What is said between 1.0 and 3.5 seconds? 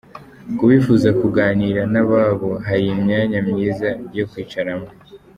kuganira n'ababo hari imyanya